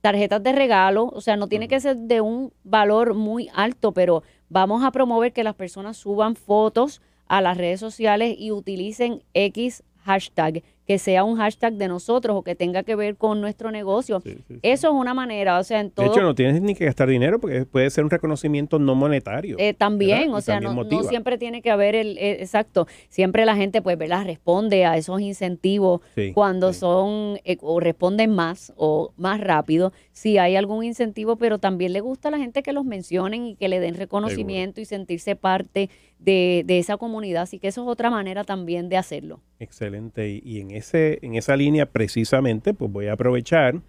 tarjetas 0.00 0.42
de 0.42 0.52
regalo, 0.52 1.06
o 1.06 1.20
sea, 1.20 1.36
no 1.36 1.48
tiene 1.48 1.68
que 1.68 1.80
ser 1.80 1.96
de 1.96 2.20
un 2.20 2.52
valor 2.64 3.14
muy 3.14 3.48
alto, 3.54 3.92
pero 3.92 4.22
vamos 4.48 4.84
a 4.84 4.90
promover 4.90 5.32
que 5.32 5.44
las 5.44 5.54
personas 5.54 5.96
suban 5.96 6.36
fotos 6.36 7.00
a 7.26 7.40
las 7.40 7.56
redes 7.56 7.80
sociales 7.80 8.34
y 8.38 8.50
utilicen 8.50 9.22
X 9.34 9.82
hashtag 9.98 10.62
que 10.88 10.98
sea 10.98 11.22
un 11.22 11.36
hashtag 11.36 11.74
de 11.74 11.86
nosotros 11.86 12.34
o 12.34 12.42
que 12.42 12.54
tenga 12.54 12.82
que 12.82 12.96
ver 12.96 13.16
con 13.16 13.42
nuestro 13.42 13.70
negocio. 13.70 14.22
Eso 14.62 14.88
es 14.88 14.94
una 14.94 15.12
manera, 15.12 15.58
o 15.58 15.62
sea, 15.62 15.80
en 15.80 15.90
todo... 15.90 16.06
De 16.06 16.12
hecho, 16.12 16.22
no 16.22 16.34
tienes 16.34 16.62
ni 16.62 16.74
que 16.74 16.86
gastar 16.86 17.10
dinero 17.10 17.38
porque 17.38 17.66
puede 17.66 17.90
ser 17.90 18.04
un 18.04 18.10
reconocimiento 18.10 18.78
no 18.78 18.94
monetario. 18.94 19.56
Eh, 19.58 19.74
también, 19.74 20.32
o 20.32 20.40
sea, 20.40 20.60
no, 20.60 20.74
siempre 21.02 21.36
tiene 21.36 21.60
que 21.60 21.70
haber 21.70 21.94
el... 21.94 22.16
Eh, 22.16 22.38
exacto, 22.40 22.86
siempre 23.10 23.44
la 23.44 23.54
gente, 23.54 23.82
pues, 23.82 23.98
¿verdad? 23.98 24.24
Responde 24.24 24.86
a 24.86 24.96
esos 24.96 25.20
incentivos 25.20 26.00
cuando 26.32 26.72
son 26.72 27.38
eh, 27.44 27.58
o 27.60 27.80
responden 27.80 28.34
más 28.34 28.72
o 28.76 29.12
más 29.18 29.42
rápido, 29.42 29.92
si 30.12 30.38
hay 30.38 30.56
algún 30.56 30.84
incentivo, 30.84 31.36
pero 31.36 31.58
también 31.58 31.92
le 31.92 32.00
gusta 32.00 32.28
a 32.28 32.30
la 32.30 32.38
gente 32.38 32.62
que 32.62 32.72
los 32.72 32.86
mencionen 32.86 33.44
y 33.44 33.56
que 33.56 33.68
le 33.68 33.78
den 33.78 33.94
reconocimiento 33.94 34.80
y 34.80 34.86
sentirse 34.86 35.36
parte 35.36 35.90
de, 36.18 36.64
esa 36.66 36.96
comunidad. 36.96 37.42
Así 37.42 37.58
que 37.58 37.68
eso 37.68 37.82
es 37.82 37.88
otra 37.88 38.08
manera 38.08 38.42
también 38.44 38.88
de 38.88 38.96
hacerlo. 38.96 39.42
Excelente. 39.60 40.28
Y, 40.28 40.42
y 40.44 40.60
en 40.60 40.70
ese, 40.70 41.18
en 41.22 41.34
esa 41.34 41.56
línea 41.56 41.86
precisamente, 41.86 42.74
pues 42.74 42.90
voy 42.90 43.06
a 43.06 43.14
aprovechar, 43.14 43.80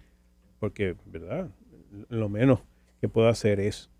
porque, 0.58 0.96
¿verdad? 1.06 1.48
Lo 2.08 2.28
menos 2.28 2.60
que 3.00 3.08
puedo 3.08 3.28
hacer 3.28 3.60
es 3.60 3.90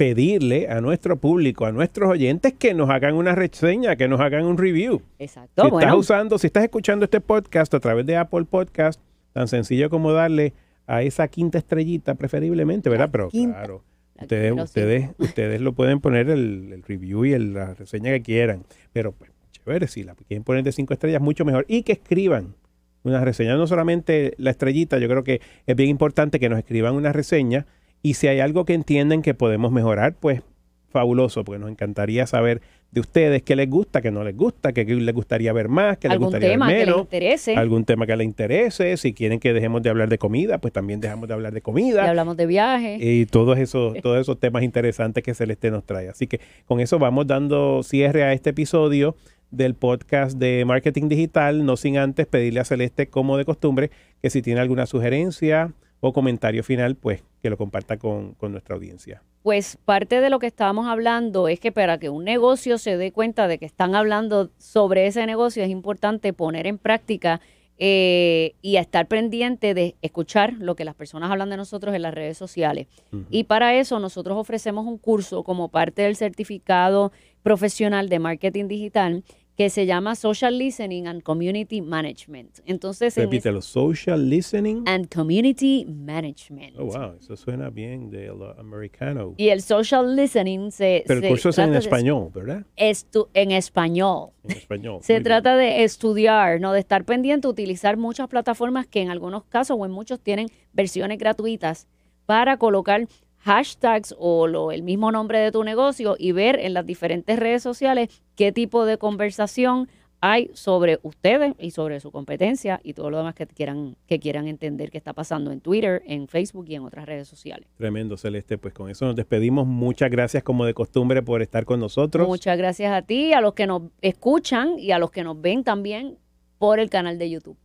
pedirle 0.00 0.66
a 0.70 0.80
nuestro 0.80 1.18
público, 1.18 1.66
a 1.66 1.72
nuestros 1.72 2.08
oyentes, 2.08 2.54
que 2.54 2.72
nos 2.72 2.88
hagan 2.88 3.14
una 3.16 3.34
reseña, 3.34 3.96
que 3.96 4.08
nos 4.08 4.18
hagan 4.18 4.46
un 4.46 4.56
review. 4.56 5.02
Exacto. 5.18 5.62
Si 5.62 5.74
estás 5.76 5.94
usando, 5.94 6.38
si 6.38 6.46
estás 6.46 6.64
escuchando 6.64 7.04
este 7.04 7.20
podcast 7.20 7.74
a 7.74 7.80
través 7.80 8.06
de 8.06 8.16
Apple 8.16 8.46
Podcast, 8.46 8.98
tan 9.34 9.46
sencillo 9.46 9.90
como 9.90 10.12
darle 10.12 10.54
a 10.86 11.02
esa 11.02 11.28
quinta 11.28 11.58
estrellita, 11.58 12.14
preferiblemente, 12.14 12.88
¿verdad? 12.88 13.10
Pero 13.12 13.28
claro, 13.28 13.84
ustedes, 14.18 14.52
ustedes, 14.58 15.10
ustedes 15.18 15.60
lo 15.60 15.74
pueden 15.74 16.00
poner 16.00 16.30
el, 16.30 16.82
review 16.86 17.26
y 17.26 17.38
la 17.38 17.74
reseña 17.74 18.10
que 18.12 18.22
quieran. 18.22 18.64
Pero 18.94 19.12
pues, 19.12 19.30
chévere, 19.64 19.88
si 19.88 20.02
la 20.02 20.14
quieren 20.14 20.44
poner 20.44 20.64
de 20.64 20.72
cinco 20.72 20.92
estrellas, 20.92 21.20
mucho 21.20 21.44
mejor. 21.44 21.64
Y 21.68 21.82
que 21.82 21.92
escriban 21.92 22.54
una 23.02 23.24
reseña, 23.24 23.56
no 23.56 23.66
solamente 23.66 24.34
la 24.36 24.50
estrellita, 24.50 24.98
yo 24.98 25.08
creo 25.08 25.24
que 25.24 25.40
es 25.66 25.76
bien 25.76 25.88
importante 25.88 26.38
que 26.38 26.48
nos 26.48 26.58
escriban 26.58 26.94
una 26.94 27.12
reseña 27.12 27.66
y 28.02 28.14
si 28.14 28.28
hay 28.28 28.40
algo 28.40 28.64
que 28.64 28.74
entienden 28.74 29.22
que 29.22 29.34
podemos 29.34 29.72
mejorar, 29.72 30.14
pues 30.18 30.42
fabuloso, 30.90 31.44
porque 31.44 31.58
nos 31.58 31.70
encantaría 31.70 32.26
saber 32.26 32.60
de 32.90 33.00
ustedes 33.00 33.42
qué 33.42 33.54
les 33.54 33.70
gusta, 33.70 34.00
qué 34.00 34.10
no 34.10 34.24
les 34.24 34.36
gusta, 34.36 34.72
qué 34.72 34.84
les 34.84 35.14
gustaría 35.14 35.52
ver 35.52 35.68
más, 35.68 35.98
qué 35.98 36.08
les 36.08 36.18
gustaría 36.18 36.48
ver 36.48 36.58
menos, 36.58 37.06
que 37.06 37.20
les 37.20 37.36
interese. 37.36 37.56
algún 37.56 37.84
tema 37.84 38.06
que 38.06 38.16
les 38.16 38.26
interese, 38.26 38.96
si 38.96 39.12
quieren 39.14 39.38
que 39.38 39.52
dejemos 39.52 39.82
de 39.82 39.90
hablar 39.90 40.08
de 40.08 40.18
comida, 40.18 40.58
pues 40.58 40.72
también 40.72 41.00
dejamos 41.00 41.28
de 41.28 41.34
hablar 41.34 41.52
de 41.52 41.60
comida. 41.60 42.04
Y 42.04 42.08
hablamos 42.08 42.36
de 42.36 42.46
viaje. 42.46 42.98
Y 43.00 43.26
todos 43.26 43.58
esos, 43.58 43.94
todos 44.02 44.20
esos 44.20 44.40
temas 44.40 44.64
interesantes 44.64 45.22
que 45.22 45.34
Celeste 45.34 45.70
nos 45.70 45.84
trae. 45.84 46.08
Así 46.08 46.26
que 46.26 46.40
con 46.66 46.80
eso 46.80 46.98
vamos 46.98 47.28
dando 47.28 47.82
cierre 47.84 48.24
a 48.24 48.32
este 48.32 48.50
episodio 48.50 49.14
del 49.50 49.74
podcast 49.74 50.38
de 50.38 50.64
marketing 50.64 51.08
digital, 51.08 51.64
no 51.64 51.76
sin 51.76 51.98
antes 51.98 52.26
pedirle 52.26 52.60
a 52.60 52.64
Celeste, 52.64 53.08
como 53.08 53.36
de 53.36 53.44
costumbre, 53.44 53.90
que 54.22 54.30
si 54.30 54.42
tiene 54.42 54.60
alguna 54.60 54.86
sugerencia 54.86 55.72
o 56.00 56.12
comentario 56.12 56.64
final, 56.64 56.96
pues 56.96 57.22
que 57.42 57.50
lo 57.50 57.56
comparta 57.56 57.98
con, 57.98 58.36
nuestra 58.40 58.74
audiencia. 58.74 59.22
Pues 59.42 59.78
parte 59.84 60.20
de 60.20 60.30
lo 60.30 60.38
que 60.38 60.46
estábamos 60.46 60.86
hablando 60.86 61.48
es 61.48 61.60
que 61.60 61.72
para 61.72 61.98
que 61.98 62.10
un 62.10 62.24
negocio 62.24 62.78
se 62.78 62.96
dé 62.96 63.12
cuenta 63.12 63.48
de 63.48 63.58
que 63.58 63.66
están 63.66 63.94
hablando 63.94 64.50
sobre 64.58 65.06
ese 65.06 65.24
negocio, 65.26 65.62
es 65.62 65.70
importante 65.70 66.32
poner 66.32 66.66
en 66.66 66.78
práctica 66.78 67.40
eh, 67.78 68.56
y 68.60 68.76
estar 68.76 69.06
pendiente 69.06 69.72
de 69.72 69.96
escuchar 70.02 70.52
lo 70.58 70.74
que 70.74 70.84
las 70.84 70.94
personas 70.94 71.30
hablan 71.30 71.48
de 71.48 71.56
nosotros 71.56 71.94
en 71.94 72.02
las 72.02 72.12
redes 72.12 72.36
sociales. 72.36 72.88
Y 73.30 73.44
para 73.44 73.74
eso 73.74 73.98
nosotros 73.98 74.36
ofrecemos 74.36 74.86
un 74.86 74.98
curso 74.98 75.44
como 75.44 75.68
parte 75.68 76.02
del 76.02 76.16
certificado 76.16 77.10
profesional 77.42 78.10
de 78.10 78.18
marketing 78.18 78.68
digital 78.68 79.24
que 79.60 79.68
se 79.68 79.84
llama 79.84 80.14
Social 80.14 80.56
Listening 80.56 81.06
and 81.06 81.22
Community 81.22 81.82
Management. 81.82 82.60
Entonces, 82.64 83.14
repítelo, 83.14 83.60
Social 83.60 84.26
Listening 84.26 84.84
and 84.86 85.14
Community 85.14 85.84
Management. 85.84 86.76
Oh, 86.78 86.86
wow, 86.86 87.16
eso 87.20 87.36
suena 87.36 87.68
bien 87.68 88.08
de 88.08 88.28
lo 88.28 88.58
americano. 88.58 89.34
Y 89.36 89.50
el 89.50 89.60
Social 89.60 90.16
Listening 90.16 90.72
se... 90.72 91.04
Pero 91.06 91.20
el 91.20 91.28
curso 91.28 91.50
es 91.50 91.58
en 91.58 91.74
español, 91.74 92.30
¿verdad? 92.32 92.64
en 92.74 93.50
español. 93.50 94.30
En 94.44 94.52
español. 94.52 95.00
se 95.02 95.20
trata 95.20 95.54
de 95.58 95.84
estudiar, 95.84 96.58
¿no? 96.58 96.72
De 96.72 96.80
estar 96.80 97.04
pendiente, 97.04 97.46
utilizar 97.46 97.98
muchas 97.98 98.28
plataformas 98.28 98.86
que 98.86 99.02
en 99.02 99.10
algunos 99.10 99.44
casos 99.44 99.76
o 99.78 99.84
en 99.84 99.92
muchos 99.92 100.20
tienen 100.20 100.48
versiones 100.72 101.18
gratuitas 101.18 101.86
para 102.24 102.56
colocar 102.56 103.06
hashtags 103.40 104.14
o 104.18 104.46
lo, 104.46 104.72
el 104.72 104.82
mismo 104.82 105.12
nombre 105.12 105.38
de 105.38 105.52
tu 105.52 105.64
negocio 105.64 106.16
y 106.18 106.32
ver 106.32 106.58
en 106.58 106.74
las 106.74 106.86
diferentes 106.86 107.38
redes 107.38 107.62
sociales 107.62 108.22
qué 108.36 108.52
tipo 108.52 108.84
de 108.84 108.98
conversación 108.98 109.88
hay 110.20 110.50
sobre 110.52 110.98
ustedes 111.02 111.54
y 111.58 111.70
sobre 111.70 111.98
su 112.00 112.10
competencia 112.10 112.80
y 112.82 112.92
todo 112.92 113.10
lo 113.10 113.16
demás 113.18 113.34
que 113.34 113.46
quieran, 113.46 113.96
que 114.06 114.18
quieran 114.18 114.48
entender 114.48 114.90
que 114.90 114.98
está 114.98 115.14
pasando 115.14 115.50
en 115.50 115.60
Twitter, 115.60 116.02
en 116.06 116.28
Facebook 116.28 116.66
y 116.68 116.74
en 116.74 116.84
otras 116.84 117.06
redes 117.06 117.26
sociales. 117.26 117.66
Tremendo, 117.78 118.16
Celeste. 118.16 118.58
Pues 118.58 118.74
con 118.74 118.90
eso 118.90 119.06
nos 119.06 119.16
despedimos. 119.16 119.66
Muchas 119.66 120.10
gracias 120.10 120.42
como 120.42 120.66
de 120.66 120.74
costumbre 120.74 121.22
por 121.22 121.40
estar 121.40 121.64
con 121.64 121.80
nosotros. 121.80 122.28
Muchas 122.28 122.58
gracias 122.58 122.92
a 122.92 123.02
ti, 123.02 123.32
a 123.32 123.40
los 123.40 123.54
que 123.54 123.66
nos 123.66 123.82
escuchan 124.02 124.78
y 124.78 124.90
a 124.90 124.98
los 124.98 125.10
que 125.10 125.24
nos 125.24 125.40
ven 125.40 125.64
también 125.64 126.18
por 126.58 126.80
el 126.80 126.90
canal 126.90 127.18
de 127.18 127.30
YouTube. 127.30 127.56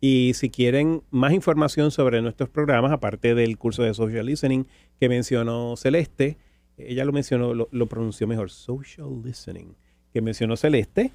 Y 0.00 0.32
si 0.34 0.50
quieren 0.50 1.02
más 1.10 1.32
información 1.32 1.90
sobre 1.90 2.22
nuestros 2.22 2.48
programas, 2.48 2.92
aparte 2.92 3.34
del 3.34 3.58
curso 3.58 3.82
de 3.82 3.94
Social 3.94 4.26
Listening 4.26 4.66
que 5.00 5.08
mencionó 5.08 5.76
Celeste, 5.76 6.36
ella 6.76 7.04
lo 7.04 7.12
mencionó, 7.12 7.54
lo, 7.54 7.86
pronunció 7.86 8.26
mejor, 8.26 8.50
Social 8.50 9.08
Listening, 9.24 9.74
que 10.12 10.20
mencionó 10.20 10.56
Celeste, 10.56 11.10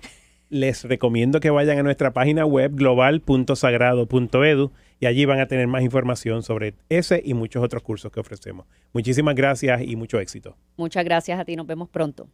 les 0.49 0.83
recomiendo 0.83 1.39
que 1.39 1.49
vayan 1.49 1.79
a 1.79 1.83
nuestra 1.83 2.11
página 2.11 2.45
web 2.45 2.75
global.sagrado.edu 2.75 4.71
y 4.99 5.05
allí 5.05 5.25
van 5.25 5.39
a 5.39 5.47
tener 5.47 5.67
más 5.67 5.83
información 5.83 6.43
sobre 6.43 6.75
ese 6.89 7.21
y 7.23 7.33
muchos 7.33 7.63
otros 7.63 7.81
cursos 7.81 8.11
que 8.11 8.19
ofrecemos. 8.19 8.65
Muchísimas 8.91 9.35
gracias 9.35 9.81
y 9.81 9.95
mucho 9.95 10.19
éxito. 10.19 10.57
Muchas 10.77 11.05
gracias 11.05 11.39
a 11.39 11.45
ti, 11.45 11.55
nos 11.55 11.65
vemos 11.65 11.89
pronto. 11.89 12.27